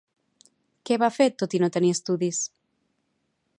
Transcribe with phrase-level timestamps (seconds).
[0.89, 2.43] Què va fer tot i no tenir estudis?